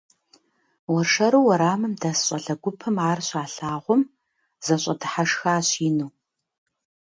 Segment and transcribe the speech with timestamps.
[0.91, 4.01] Уэршэру уэрамым дэс щӏалэ гупым ар щалъагъум,
[4.65, 6.07] зэщӏэдыхьэшхащ ину.